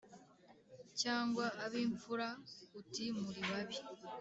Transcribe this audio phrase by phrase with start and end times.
[1.01, 2.27] cyangwa ab’imfura
[2.79, 3.79] uti ‘muri babi’’